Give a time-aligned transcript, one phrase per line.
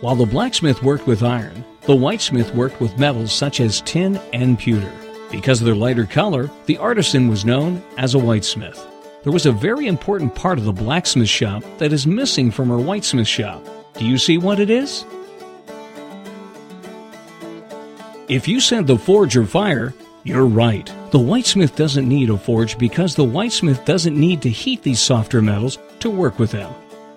[0.00, 4.56] While the blacksmith worked with iron, the whitesmith worked with metals such as tin and
[4.56, 4.92] pewter.
[5.28, 8.78] Because of their lighter color, the artisan was known as a whitesmith.
[9.24, 12.78] There was a very important part of the blacksmith shop that is missing from our
[12.78, 13.60] whitesmith shop.
[13.94, 15.04] Do you see what it is?
[18.28, 19.92] If you said the forge or fire,
[20.22, 20.86] you're right.
[21.10, 25.42] The whitesmith doesn't need a forge because the whitesmith doesn't need to heat these softer
[25.42, 26.72] metals to work with them.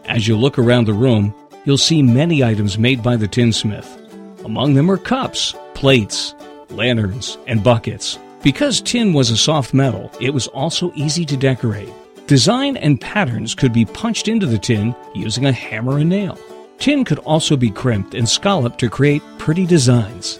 [0.05, 1.35] As you look around the room,
[1.65, 3.97] you'll see many items made by the tinsmith.
[4.45, 6.33] Among them are cups, plates,
[6.69, 8.17] lanterns, and buckets.
[8.43, 11.89] Because tin was a soft metal, it was also easy to decorate.
[12.27, 16.39] Design and patterns could be punched into the tin using a hammer and nail.
[16.79, 20.39] Tin could also be crimped and scalloped to create pretty designs.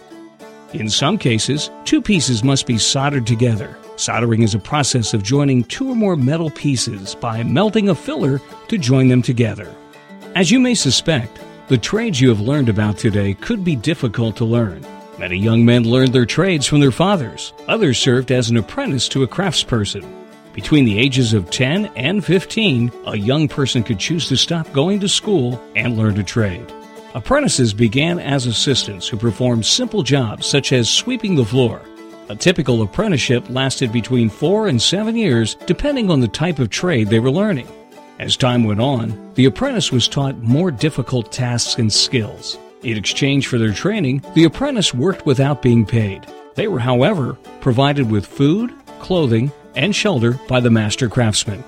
[0.74, 3.78] In some cases, two pieces must be soldered together.
[3.98, 8.40] Soldering is a process of joining two or more metal pieces by melting a filler
[8.70, 9.76] to join them together.
[10.34, 14.46] As you may suspect, the trades you have learned about today could be difficult to
[14.46, 14.86] learn.
[15.20, 17.52] Many young men learned their trades from their fathers.
[17.68, 20.06] Others served as an apprentice to a craftsperson.
[20.54, 25.02] Between the ages of 10 and 15, a young person could choose to stop going
[25.02, 26.72] to school and learn a trade.
[27.14, 31.82] Apprentices began as assistants who performed simple jobs such as sweeping the floor.
[32.30, 37.10] A typical apprenticeship lasted between four and seven years, depending on the type of trade
[37.10, 37.68] they were learning.
[38.22, 42.60] As time went on, the apprentice was taught more difficult tasks and skills.
[42.84, 46.28] In exchange for their training, the apprentice worked without being paid.
[46.54, 51.64] They were, however, provided with food, clothing, and shelter by the master craftsman.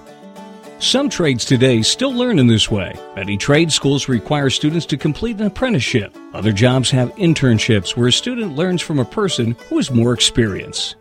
[0.77, 2.93] Some trades today still learn in this way.
[3.15, 6.15] Many trade schools require students to complete an apprenticeship.
[6.35, 10.93] Other jobs have internships where a student learns from a person who has more experience.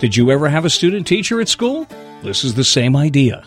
[0.00, 1.86] Did you ever have a student teacher at school?
[2.22, 3.46] This is the same idea.